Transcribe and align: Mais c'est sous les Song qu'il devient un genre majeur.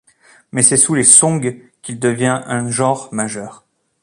Mais 0.51 0.63
c'est 0.63 0.77
sous 0.77 0.95
les 0.95 1.03
Song 1.03 1.61
qu'il 1.83 1.99
devient 1.99 2.41
un 2.47 2.71
genre 2.71 3.09
majeur. 3.13 3.67